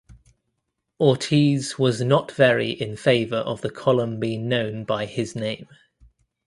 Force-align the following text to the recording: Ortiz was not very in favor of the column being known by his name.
Ortiz 0.99 1.77
was 1.77 2.01
not 2.01 2.31
very 2.31 2.71
in 2.71 2.97
favor 2.97 3.35
of 3.37 3.61
the 3.61 3.69
column 3.69 4.19
being 4.19 4.49
known 4.49 4.83
by 4.83 5.05
his 5.05 5.35
name. 5.35 5.67